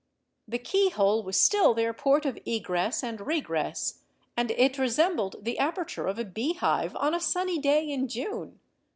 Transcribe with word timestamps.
The 0.47 0.57
keyhole 0.57 1.21
was 1.21 1.39
still 1.39 1.75
their 1.75 1.93
port 1.93 2.25
of 2.25 2.39
egress 2.43 3.03
and 3.03 3.21
regress, 3.21 3.99
and 4.35 4.49
it 4.49 4.79
resembled 4.79 5.45
the 5.45 5.59
aperture 5.59 6.07
of 6.07 6.17
a 6.17 6.25
beehive, 6.25 6.95
on 6.95 7.13
a 7.13 7.19
sunny 7.19 7.59
day 7.59 7.87
in 7.87 8.07
June. 8.07 8.59